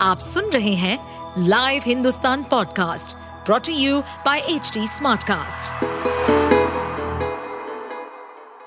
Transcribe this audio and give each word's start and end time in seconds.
आप 0.00 0.18
सुन 0.18 0.44
रहे 0.44 0.74
हैं 0.74 0.98
live 1.38 1.82
Hindustan 1.86 2.44
podcast 2.44 3.16
brought to 3.46 3.72
you 3.72 4.00
by 4.00 4.38
H 4.38 4.78
Smartcast. 4.78 5.72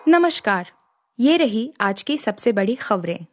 नमस्कार, 0.07 0.71
ये 1.20 1.38
रही 1.38 1.73
आज 1.81 2.04
की 2.04 2.18
सबसे 2.18 2.52
बड़ी 2.52 2.76
खबरें। 2.76 3.26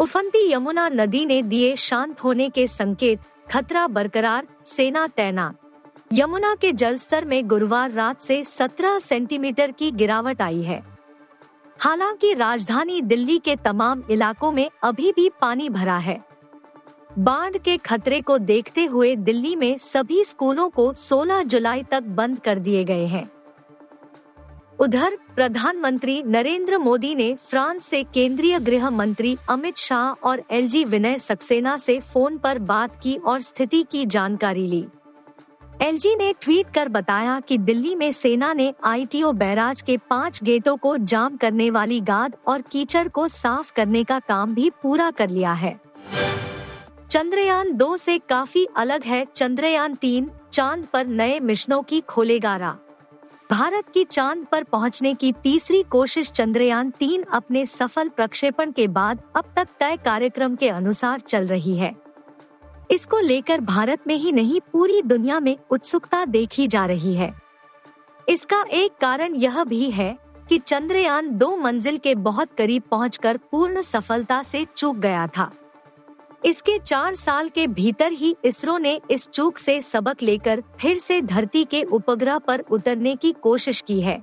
उफंती 0.00 0.52
यमुना 0.52 0.88
नदी 0.88 1.26
ने 1.26 1.42
दिए 1.42 1.76
शांत 1.76 2.20
होने 2.20 2.48
के 2.48 2.66
संकेत, 2.66 3.20
खतरा 3.52 3.86
बरकरार, 3.86 4.46
सेना 4.66 5.06
तैनात। 5.06 5.56
यमुना 6.12 6.54
के 6.54 6.72
जलस्तर 6.72 7.24
में 7.24 7.48
गुरुवार 7.48 7.90
रात 7.90 8.20
से 8.20 8.44
17 8.44 8.98
सेंटीमीटर 8.98 9.70
की 9.70 9.90
गिरावट 9.90 10.42
आई 10.42 10.62
है। 10.62 10.91
हालाँकि 11.82 12.34
राजधानी 12.34 13.00
दिल्ली 13.00 13.38
के 13.38 13.56
तमाम 13.56 14.02
इलाकों 14.10 14.52
में 14.52 14.70
अभी 14.82 15.12
भी 15.12 15.30
पानी 15.40 15.68
भरा 15.68 15.96
है। 15.96 16.24
बाढ़ 17.18 17.56
के 17.56 17.76
खतरे 17.76 18.20
को 18.20 18.38
देखते 18.38 18.84
हुए 18.84 19.16
दिल्ली 19.16 19.56
में 19.56 19.78
सभी 19.78 20.24
स्कूलों 20.24 20.68
को 20.68 20.92
16 20.94 21.42
जुलाई 21.42 21.82
तक 21.82 22.02
बंद 22.02 22.38
कर 22.38 22.58
दिए 22.58 22.84
गए 22.84 23.06
हैं। 23.06 23.24
उधर 24.80 25.18
प्रधानमंत्री 25.36 26.22
नरेंद्र 26.22 26.78
मोदी 26.78 27.14
ने 27.14 27.34
फ्रांस 27.34 27.84
से 27.84 28.04
केंद्रीय 28.04 28.58
गृह 28.58 28.90
मंत्री 28.90 29.36
अमित 29.48 29.76
शाह 29.76 30.28
और 30.28 30.42
एलजी 30.50 30.84
विनय 30.84 31.18
सक्सेना 31.18 31.76
से 31.76 32.00
फ़ोन 32.00 32.38
पर 32.38 32.58
बात 32.58 33.02
की 33.02 33.16
और 33.16 33.40
स्थिति 33.40 33.82
की 33.82 34.06
जानकारी 34.06 34.66
ली। 34.66 34.86
एलजी 35.82 36.14
ने 36.16 36.32
ट्वीट 36.40 36.66
कर 36.74 36.88
बताया 36.88 37.40
कि 37.40 37.58
दिल्ली 37.58 37.94
में 37.94 38.12
सेना 38.12 38.52
ने 38.52 38.74
आईटीओ 38.84 39.32
बैराज 39.32 39.80
के 39.82 39.96
पाँच 39.96 40.42
गेटों 40.42 40.76
को 40.76 40.96
जाम 40.96 41.36
करने 41.36 41.70
वाली 41.70 42.00
गाद 42.00 42.36
और 42.46 42.62
कीचड़ 42.62 43.08
को 43.08 43.28
साफ़ 43.28 43.72
करने 43.72 44.04
का 44.04 44.18
काम 44.18 44.54
भी 44.54 44.70
पूरा 44.82 45.10
कर 45.10 45.30
लिया 45.30 45.52
है। 45.52 45.80
चंद्रयान 47.10 47.72
दो 47.72 47.96
से 47.96 48.18
काफ़ी 48.18 48.66
अलग 48.76 49.04
है। 49.04 49.26
चंद्रयान 49.34 49.94
तीन, 49.94 50.30
चाँद 50.52 50.86
पर 50.92 51.06
नए 51.06 51.40
मिशनों 51.40 51.82
की 51.82 52.00
खोलेगा 52.00 52.56
राह। 52.56 52.74
भारत 53.50 53.84
की 53.94 54.04
चाँद 54.04 54.46
पर 54.52 54.64
पहुँचने 54.64 55.14
की 55.14 55.32
तीसरी 55.32 55.82
कोशिश 55.82 56.30
चंद्रयान 56.30 56.90
तीन 56.90 57.22
अपने 57.22 57.66
सफल 57.66 58.08
प्रक्षेपण 58.08 58.72
के 58.72 58.86
बाद 58.88 59.22
अब 59.36 59.52
तक 59.56 59.68
तय 59.80 59.96
कार्यक्रम 59.96 60.56
के 60.56 60.68
अनुसार 60.68 61.20
चल 61.20 61.46
रही 61.46 61.76
है। 61.76 61.94
इसको 62.92 63.18
लेकर 63.18 63.60
भारत 63.60 64.06
में 64.06 64.14
ही 64.14 64.32
नहीं, 64.32 64.60
पूरी 64.72 65.02
दुनिया 65.02 65.40
में 65.40 65.56
उत्सुकता 65.70 66.24
देखी 66.24 66.66
जा 66.66 66.84
रही 66.86 67.14
है। 67.14 67.32
इसका 68.28 68.64
एक 68.72 68.96
कारण 69.00 69.34
यह 69.34 69.64
भी 69.64 69.90
है 69.90 70.16
कि 70.48 70.58
चंद्रयान 70.58 71.30
दो 71.30 71.56
मंजिल 71.56 71.98
के 71.98 72.14
बहुत 72.14 72.52
करीब 72.58 72.82
पहुंचकर 72.90 73.36
पूर्ण 73.50 73.82
सफलता 73.82 74.42
से 74.42 74.66
चूक 74.76 74.96
गया 74.96 75.26
था। 75.26 75.50
इसके 76.44 76.78
चार 76.78 77.14
साल 77.14 77.48
के 77.48 77.66
भीतर 77.66 78.12
ही 78.12 78.36
इसरो 78.44 78.78
ने 78.78 79.00
इस 79.10 79.28
चूक 79.28 79.58
से 79.58 79.80
सबक 79.80 80.22
लेकर 80.22 80.62
फिर 80.80 80.98
से 80.98 81.20
धरती 81.20 81.64
के 81.64 81.82
उपग्रह 81.82 82.38
पर 82.38 82.60
उतरने 82.60 83.16
की 83.16 83.32
कोशिश 83.32 83.80
की 83.80 84.00
है। 84.00 84.22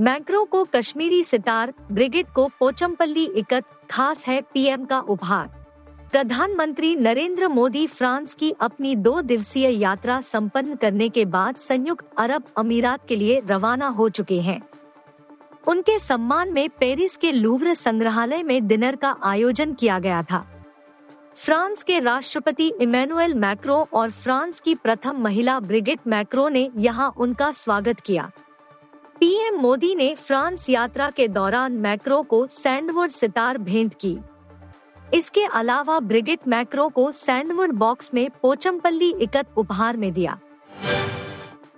मैक्रो 0.00 0.44
को 0.44 0.64
कश्मीरी 0.64 1.24
सितार, 1.24 1.72
ब्रिगेड 1.92 2.26
को 2.26 2.50
पोचमपल्ली 2.60 3.24
इकत, 3.24 3.64
खास 3.90 4.26
है 4.26 4.40
पीएम 4.54 4.84
का 4.84 5.00
उपहार। 5.00 5.63
प्रधानमंत्री 6.14 6.94
नरेंद्र 6.96 7.48
मोदी 7.48 7.86
फ्रांस 7.86 8.34
की 8.34 8.50
अपनी 8.60 8.94
दो 8.96 9.20
दिवसीय 9.20 9.68
यात्रा 9.68 10.20
संपन्न 10.20 10.74
करने 10.74 11.08
के 11.08 11.24
बाद 11.24 11.56
संयुक्त 11.56 12.04
अरब 12.18 12.42
अमीरात 12.56 13.06
के 13.08 13.16
लिए 13.16 13.40
रवाना 13.46 13.86
हो 13.86 14.08
चुके 14.08 14.40
हैं। 14.40 14.60
उनके 15.68 15.98
सम्मान 15.98 16.52
में 16.52 16.68
पेरिस 16.70 17.16
के 17.16 17.32
लूव्र 17.32 17.74
संग्रहालय 17.74 18.42
में 18.42 18.66
डिनर 18.66 18.96
का 18.96 19.14
आयोजन 19.22 19.72
किया 19.72 19.98
गया 19.98 20.22
था। 20.22 20.38
फ्रांस 21.36 21.82
के 21.82 21.98
राष्ट्रपति 21.98 22.72
इमैनुअल 22.80 23.34
मैक्रो 23.34 23.76
और 23.92 24.10
फ्रांस 24.10 24.60
की 24.60 24.74
प्रथम 24.74 25.16
महिला 25.16 25.58
ब्रिगेड 25.60 26.00
मैक्रो 26.06 26.48
ने 26.48 26.70
यहाँ 26.76 27.12
उनका 27.16 27.50
स्वागत 27.52 28.00
किया। 28.00 28.30
पीएम 29.20 29.56
मोदी 29.56 29.94
ने 29.94 30.14
फ्रांस 30.14 30.68
यात्रा 30.70 31.10
के 31.10 31.28
दौरान 31.28 31.72
मैक्रो 31.78 32.22
को 32.22 32.46
सैंडवुड 32.46 33.10
सितार 33.10 33.58
भेंट 33.58 33.94
की। 33.94 34.16
इसके 35.12 35.44
अलावा 35.44 35.98
ब्रिगेड 36.00 36.48
मैक्रो 36.48 36.88
को 36.88 37.10
सैंडवुड 37.12 37.72
बॉक्स 37.74 38.14
में 38.14 38.28
पोचमपल्ली 38.42 39.14
इकत 39.20 39.46
उपहार 39.56 39.96
में 39.96 40.12
दिया। 40.12 40.38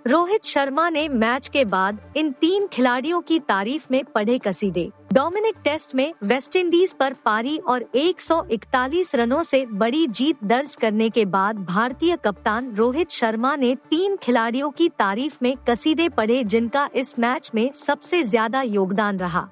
रोहित 0.07 0.45
शर्मा 0.45 0.89
ने 0.89 1.07
मैच 1.09 1.47
के 1.47 1.63
बाद 1.65 1.97
इन 2.17 2.31
तीन 2.31 2.67
खिलाड़ियों 2.67 3.19
की 3.21 3.39
तारीफ़ 3.39 3.87
में 3.91 4.03
पढ़े 4.05 4.37
कसीदे। 4.37 4.89
डोमिनिक 5.13 5.55
टेस्ट 5.63 5.95
में 5.95 6.13
वेस्टइंडीज 6.23 6.93
पर 6.93 7.13
पारी 7.25 7.57
और 7.57 7.85
141 7.95 9.13
रनों 9.15 9.41
से 9.43 9.65
बड़ी 9.65 10.05
जीत 10.07 10.43
दर्ज 10.43 10.75
करने 10.75 11.09
के 11.09 11.25
बाद 11.25 11.59
भारतीय 11.65 12.15
कप्तान 12.15 12.73
रोहित 12.75 13.11
शर्मा 13.11 13.55
ने 13.55 13.73
तीन 13.89 14.15
खिलाड़ियों 14.15 14.69
की 14.71 14.89
तारीफ़ 14.89 15.37
में 15.41 15.55
कसीदे 15.69 16.09
पढ़े 16.09 16.43
जिनका 16.43 16.89
इस 16.95 17.17
मैच 17.19 17.51
में 17.55 17.71
सबसे 17.75 18.23
ज़्यादा 18.23 18.61
योगदान 18.61 19.19
रहा। 19.19 19.47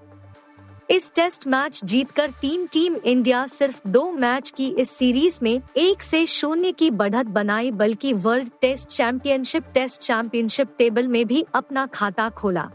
इस 0.90 1.12
टेस्ट 1.16 1.48
मैच 1.48 1.80
जीतकर 1.84 2.32
टीम 2.42 2.66
टीम 2.66 2.96
इंडिया 2.96 3.46
सिर्फ़ 3.48 3.80
दो 3.88 4.12
मैच 4.12 4.50
की 4.50 4.68
इस 4.70 4.90
सीरीज़ 4.92 5.40
में 5.44 5.62
एक 5.78 6.02
से 6.02 6.26
शून्य 6.26 6.72
की 6.72 6.90
बढ़त 6.92 7.26
बनाई, 7.26 7.72
बल्कि 7.72 8.14
world 8.14 8.50
test 8.62 8.88
championship 8.88 9.64
test 9.74 10.02
championship 10.02 10.76
table 10.78 11.08
में 11.08 11.26
भी 11.28 11.46
अपना 11.54 11.86
खाता 11.86 12.30
खोला। 12.30 12.70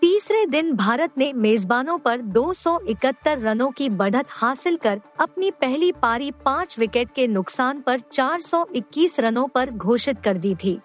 तीसरे 0.00 0.46
दिन 0.46 0.72
भारत 0.72 1.18
ने 1.18 1.32
मेजबानों 1.32 1.98
पर 1.98 2.20
271 2.20 3.38
रनों 3.38 3.70
की 3.70 3.88
बढ़त 3.88 4.26
हासिल 4.28 4.76
कर 4.76 5.00
अपनी 5.20 5.50
पहली 5.50 5.92
पारी 5.92 6.30
पाँच 6.30 6.78
विकेट 6.78 7.08
के 7.14 7.26
नुकसान 7.26 7.80
पर 7.80 8.00
421 8.00 9.20
रनों 9.20 9.48
पर 9.48 9.70
घोषित 9.70 10.22
कर 10.24 10.36
दी 10.36 10.54
थी। 10.54 10.78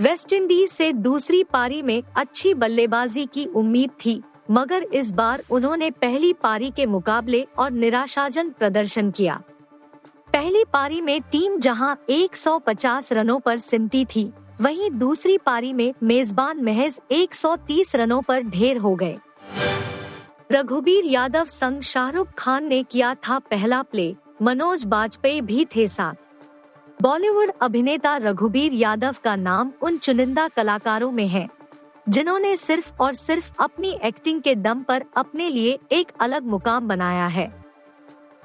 वेस्टइंडीज 0.00 0.68
से 0.70 0.92
दूसरी 0.92 1.44
पारी 1.44 1.82
में 1.82 2.02
अच्छी 2.16 2.54
बल्लेबाजी 2.54 3.26
की 3.26 3.46
उम्मीद 3.46 3.90
थी। 4.06 4.22
मगर 4.50 4.82
इस 4.82 5.10
बार 5.10 5.42
उन्होंने 5.50 5.90
पहली 5.90 6.32
पारी 6.32 6.70
के 6.70 6.86
मुकाबले 6.86 7.46
और 7.58 7.70
निराशाजन 7.70 8.50
प्रदर्शन 8.50 9.10
किया। 9.10 9.42
पहली 10.32 10.64
पारी 10.72 11.00
में 11.00 11.20
टीम 11.22 11.58
जहाँ 11.58 11.98
150 12.08 13.12
रनों 13.12 13.40
पर 13.40 13.58
सिमटी 13.58 14.04
थी, 14.04 14.32
वहीं 14.60 14.90
दूसरी 14.90 15.38
पारी 15.38 15.72
में 15.72 15.94
मेजबान 16.02 16.62
महज 16.62 17.00
130 17.10 17.94
रनों 17.96 18.22
पर 18.22 18.42
ढेर 18.42 18.76
हो 18.76 18.94
गए। 18.94 19.16
रघुबीर 20.52 21.04
यादव 21.04 21.44
संग 21.44 21.80
शाहरुख 21.80 22.28
खान 22.38 22.64
ने 22.64 22.82
किया 22.82 23.14
था 23.14 23.38
पहला 23.38 23.82
प्ले, 23.82 24.14
मनोज 24.42 24.84
बाजपेयी 24.84 25.40
भी 25.40 25.64
थे 25.76 25.88
साथ। 25.88 26.14
बॉलीवुड 27.02 27.50
अभिनेता 27.62 28.16
रघुबीर 28.16 28.72
यादव 28.72 29.16
का 29.24 29.36
नाम 29.36 29.72
उन 29.82 29.98
चुनिंदा 29.98 30.48
कलाकारों 30.48 31.10
में 31.12 31.28
है। 31.28 31.48
जिन्होंने 32.06 32.56
सिर्फ़ 32.56 32.92
और 33.00 33.12
सिर्फ़ 33.12 33.52
अपनी 33.60 33.90
एक्टिंग 34.04 34.40
के 34.42 34.54
दम 34.54 34.82
पर 34.82 35.04
अपने 35.16 35.48
लिए 35.48 35.78
एक 35.92 36.12
अलग 36.20 36.46
मुकाम 36.46 36.88
बनाया 36.88 37.26
है। 37.26 37.48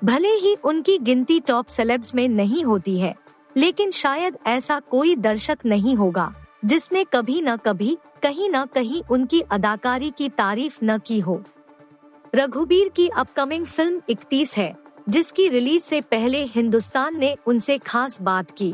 भले 0.04 0.30
ही 0.30 0.56
उनकी 0.64 0.98
गिनती 0.98 1.40
टॉप 1.40 1.68
सेलेब्स 1.68 2.14
में 2.16 2.28
नहीं 2.28 2.64
होती 2.64 2.98
है, 3.00 3.16
लेकिन 3.56 3.92
शायद 3.92 4.38
ऐसा 4.48 4.80
कोई 4.80 5.16
दर्शक 5.16 5.66
नहीं 5.66 5.96
होगा, 5.96 6.34
जिसने 6.66 7.04
कभी 7.04 7.42
न 7.42 7.56
कभी, 7.56 7.98
कहीं 8.24 8.50
न 8.50 8.66
कहीं 8.66 9.02
उनकी 9.12 9.42
अदाकारी 9.42 10.10
की 10.10 10.30
तारीफ़ 10.30 10.78
न 10.84 10.98
की 10.98 11.20
हो। 11.20 11.42
रघुबीर 12.36 12.90
की 12.90 13.08
अपकमिंग 13.08 13.66
फ़िल्म 13.66 14.02
इकतीस 14.10 14.58
है, 14.58 14.76
जिसकी 15.10 15.48
रिलीज़ 15.48 15.84
से 15.84 16.02
पहले 16.02 16.44
हिंदुस्तान 16.46 17.20
ने 17.20 17.36
उनसे 17.46 17.78
खास 17.78 18.22
बात 18.22 18.52
की। 18.52 18.74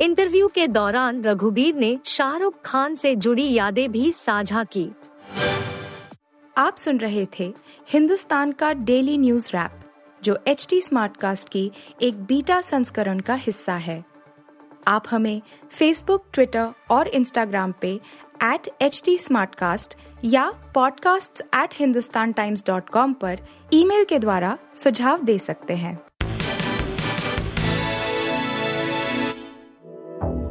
इंटरव्यू 0.00 0.48
के 0.48 0.66
दौरान 0.66 1.22
रघुबीर 1.22 1.74
ने 1.74 1.98
शाहरुख 2.04 2.54
खान 2.64 2.94
से 2.94 3.16
जुड़ी 3.16 3.52
यादें 3.52 3.92
भी 3.92 4.12
साझा 4.12 4.64
की। 4.64 4.90
आप 6.58 6.76
सुन 6.76 6.98
रहे 6.98 7.26
थे 7.40 7.54
हिंदुस्तान 7.88 8.52
का 8.52 8.72
डेली 8.72 9.18
न्यूज़ 9.18 9.50
रैप, 9.54 9.70
जो 10.22 10.38
एच 10.46 10.66
टी 10.70 10.80
स्मार्ट 10.80 11.16
कास्ट 11.16 11.48
की 11.48 11.72
एक 12.02 12.24
बीटा 12.24 12.60
संस्करण 12.60 13.20
का 13.20 13.34
हिस्सा 13.34 13.74
है। 13.74 14.04
आप 14.86 15.04
हमें 15.10 15.42
फेसबुक 15.70 16.24
ट्विटर 16.32 16.68
और 16.90 17.08
इंस्टाग्राम 17.08 17.74
पे 17.80 18.00
एट 18.42 18.82
एच 18.82 19.02
टी 19.04 19.18
या 20.24 20.52
podcasts@hindustantimes.com 20.76 23.14
पर 23.14 23.38
ईमेल 23.72 24.04
के 24.04 24.18
द्वारा 24.18 24.58
सुझाव 24.74 25.22
दे 25.22 25.38
सकते 25.38 25.74
हैं। 25.74 26.07